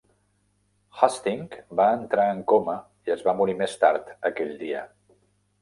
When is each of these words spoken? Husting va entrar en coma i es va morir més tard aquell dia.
Husting 1.01 1.43
va 1.81 1.85
entrar 1.99 2.25
en 2.37 2.41
coma 2.53 2.75
i 3.11 3.15
es 3.17 3.21
va 3.29 3.39
morir 3.43 3.59
més 3.63 3.79
tard 3.85 4.11
aquell 4.31 4.57
dia. 4.65 4.83